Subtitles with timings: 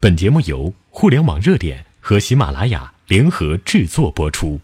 [0.00, 4.56] 本节目由互联网热点和喜马拉雅联合制作播出。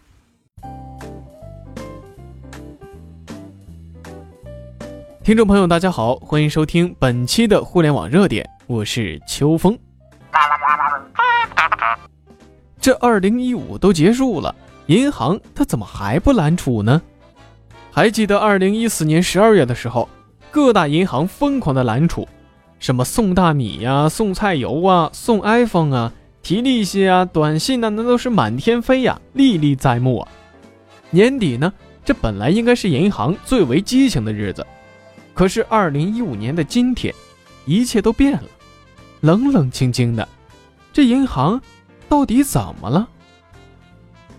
[5.21, 9.77] 听众朋友，大家好，欢迎收听本期的互联网热点，我是秋风。
[12.79, 14.55] 这二零一五都结束了，
[14.85, 17.01] 银行它怎么还不揽储呢？
[17.91, 20.07] 还记得二零一四年十二月的时候，
[20.49, 22.25] 各大银行疯狂的揽储，
[22.85, 26.13] 什么送大米呀、送菜油啊、送 iPhone 啊、
[26.43, 30.27] 提利息啊、短信呢，那都是满天飞呀，历历在目啊。
[31.09, 31.73] 年底呢，
[32.03, 34.63] 这本来应该是银行最为激情的日子，
[35.33, 37.11] 可是二零一五年的今天，
[37.65, 38.43] 一切都变了，
[39.21, 40.29] 冷冷清清的，
[40.93, 41.59] 这银行
[42.07, 43.07] 到底怎么了？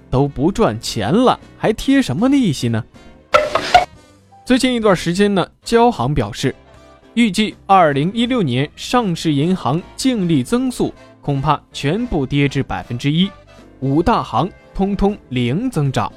[0.09, 2.85] 都不赚钱了，还贴什么利息呢？
[4.45, 6.55] 最近一段时间呢，交行表示，
[7.17, 13.31] 预计二零一六年上市银行净利增速恐怕全部跌至百分之一，
[13.81, 16.13] 五大行通通零增长。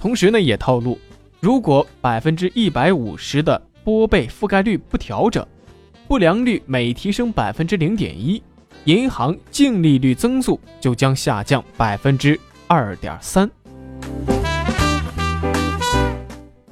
[0.00, 0.96] 同时呢，也透露，
[1.40, 5.44] 如果百分之一百五十的拨备覆盖率不调整，
[6.06, 8.40] 不良率每提升百分之零点一，
[8.84, 13.50] 银行净利率增速就将下降百分之二点三。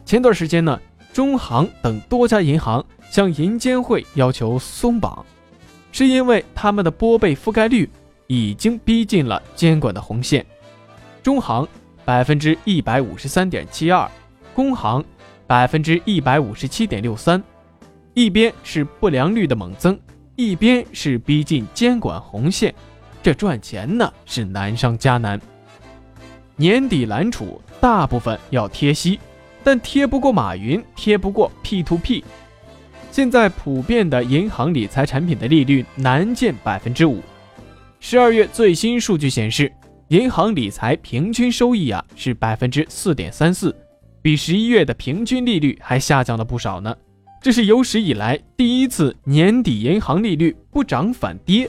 [0.05, 0.79] 前段时间呢，
[1.13, 5.25] 中行等多家银行向银监会要求松绑，
[5.93, 7.89] 是因为他们的拨备覆盖率
[8.27, 10.45] 已经逼近了监管的红线。
[11.23, 11.69] 中行
[12.05, 14.11] 百分之一百五十三点七二，
[14.55, 15.05] 工行
[15.47, 17.43] 百分之一百五十七点六三，
[18.15, 19.99] 一边是不良率的猛增，
[20.35, 22.75] 一边是逼近监管红线，
[23.23, 25.39] 这赚钱呢是难上加难。
[26.57, 29.21] 年底揽储大部分要贴息。
[29.65, 32.25] 但贴不过马云，贴不过 P to P。
[33.11, 37.21] 现在普遍的银行理财产品的利率难见百分之五。
[38.01, 39.71] 十二月最新数据显示，
[40.09, 43.75] 银行理财平均收益啊是百分之四点三四，
[44.21, 46.97] 比十一月的平均利率还下降了不少呢。
[47.41, 51.69] 这是有史以来第一次年底银行利率不涨反跌。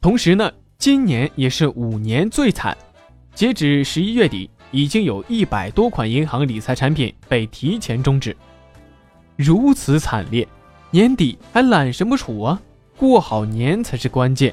[0.00, 2.76] 同时呢，今年也是五年最惨。
[3.34, 4.48] 截止十一月底。
[4.70, 8.36] 已经有一百多款银行理财产品被提前终止，
[9.36, 10.46] 如此惨烈，
[10.90, 12.60] 年底还揽什么储啊？
[12.96, 14.52] 过好年才是关键。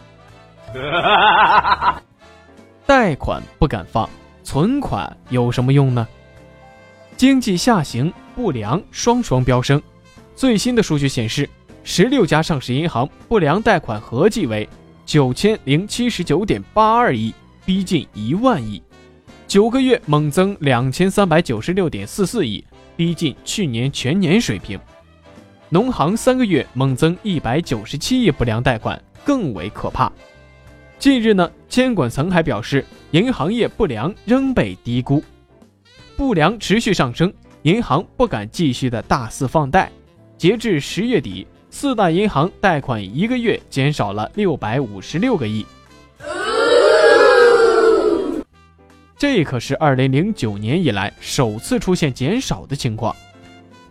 [2.86, 4.08] 贷款不敢放，
[4.44, 6.08] 存款有什么用呢？
[7.18, 9.82] 经济下行，不良双双飙升。
[10.36, 11.50] 最新的数据显示，
[11.84, 14.68] 十六家上市银行不良贷款合计为
[15.06, 17.34] 九千零七十九点八二亿，
[17.66, 18.82] 逼近一万亿。
[19.48, 22.64] 九个月猛增两千三百九十六点四四亿，
[22.98, 24.80] 逼近去年全年水平。
[25.70, 30.12] 农行三个月猛增一百九十七亿不良贷款，更为可怕。
[30.98, 35.24] 近日呢，监管层还表示，银行业不良仍被低估，
[36.18, 39.92] 不良持续上升，银行不敢继续的大肆放贷。
[40.38, 45.64] 截至十月底，四大银行贷款一个月减少了六百五十六个亿。
[49.28, 53.16] 这可是二零零九年以来首次出现减少的情况，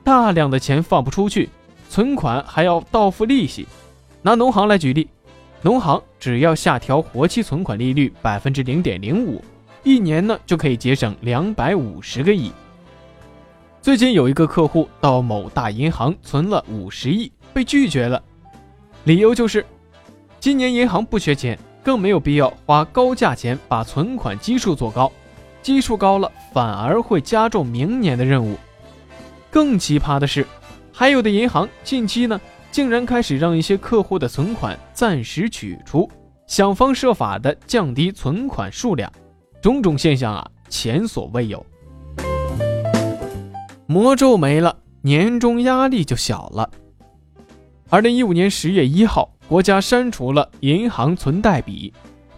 [0.04, 1.50] 大量的钱放不出去，
[1.90, 3.66] 存款还要倒付利息。
[4.22, 5.08] 拿农行来举例，
[5.60, 9.44] 农行只要下调活期存款利率百分之零点零五，
[9.82, 12.52] 一年呢就可以节省两百五十个亿。
[13.82, 18.22] 最近有一个客户到某大银行存了五十亿，被拒绝了，
[19.02, 19.66] 理由就是
[20.38, 21.58] 今年银行不缺钱。
[21.82, 25.12] 更没有必要花高价钱把存款基数做高，
[25.64, 28.56] 基数高了反而会加重明年的任务。
[29.50, 30.47] 更奇葩的是，
[30.92, 32.38] 还有的银行近期呢，
[32.70, 36.06] 竟然开始让一些客户的存款暂时取出，
[36.47, 39.10] 想方设法的降低存款数量。
[39.62, 41.64] 种种现象啊，前所未有。
[43.86, 46.69] 魔咒没了，年终压力就小了。
[47.88, 49.31] 二零一五年十月一号。
[49.46, 51.93] 国家删除了银行存贷比，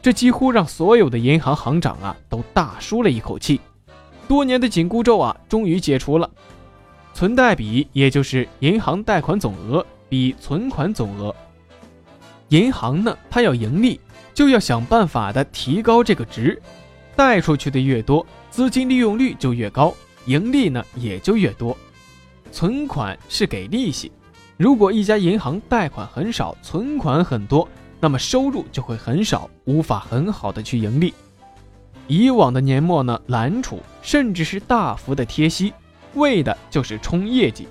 [0.07, 3.61] 这几乎让所有的银行行长啊都大舒了一口气。
[4.29, 6.31] 多年的紧箍咒啊，终于解除了。
[7.13, 11.35] 存贷比也就是银行贷款总额比存款总额。
[12.51, 14.01] 银行呢，它要盈利，
[14.33, 16.63] 就要想办法的提高这个值，
[17.17, 19.93] 贷出去的越多，资金利用率就越高，
[20.27, 21.77] 盈利呢也就越多。
[22.53, 24.13] 存款是给利息。
[24.57, 27.69] 如果一家银行贷款很少，存款很多，
[28.01, 31.13] 那么收入就会很少，无法很好的去盈利。
[32.07, 35.73] 以往的年末呢，揽储甚至是大幅的贴息，
[36.15, 37.67] 为的就是冲业绩，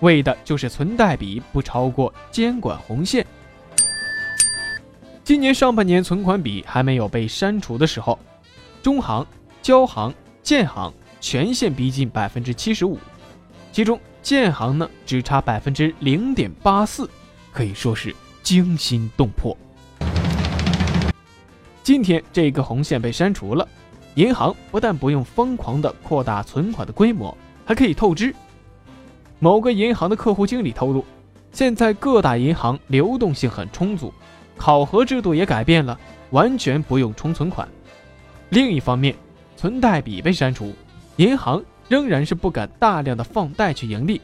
[0.00, 3.26] 为的就是存贷比不超过监管红线。
[5.24, 8.18] 今年上半年存款比还没有被删除的时候，
[8.82, 9.26] 中行、
[9.62, 12.98] 交行、建行全线逼近百分之七十五，
[13.72, 17.08] 其中建行呢只差百分之零点八四，
[17.52, 19.56] 可以说是惊心动魄。
[21.88, 23.66] 今天这个红线被删除了，
[24.14, 28.34] 银行不但不用疯狂的扩大存款的规模，还可以透支。
[29.38, 31.02] 某个银行的客户经理透露，
[31.50, 34.12] 现在各大银行流动性很充足。
[34.54, 35.98] 考核制度也改变了，
[36.28, 37.66] 完全不用充存款。
[38.50, 39.16] 另一方面，
[39.56, 40.74] 存贷比被删除，
[41.16, 44.20] 银行仍然是不敢大量的放贷去盈利。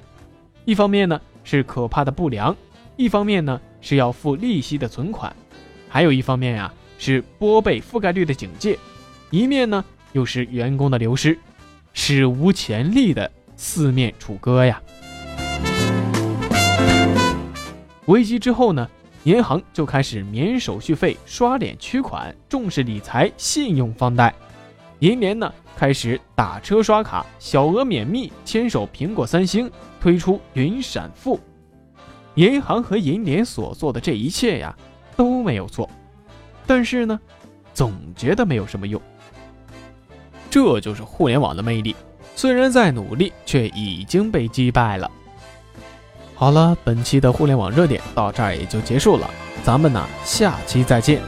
[0.67, 2.55] 一方面呢是可怕的不良，
[2.97, 5.35] 一方面呢是要付利息的存款，
[5.89, 8.79] 还有一方面呀是拨备覆盖率的警戒，
[9.31, 11.39] 一面呢又是员工的流失，
[11.93, 14.81] 史无前例的四面楚歌呀。
[18.07, 18.89] 危机之后呢？
[19.25, 24.35] 银行就开始免手续费、刷脸取款，重视理财、信用放贷。
[24.99, 31.41] 银联呢开始打车刷卡，小额免密，牵手苹果、三星，推出云闪付。
[32.35, 34.77] 银行和银联所做的这一切呀
[35.17, 35.89] 都没有错，
[36.67, 37.19] 但是呢，
[37.73, 39.01] 总觉得没有什么用。
[40.51, 41.97] 这就是互联网的魅力，
[42.37, 45.11] 虽然在努力，却已经被击败了。
[46.35, 49.29] 好了，本期的互联网热点到这儿也就结束了，
[49.63, 51.21] 咱们呢下期再见。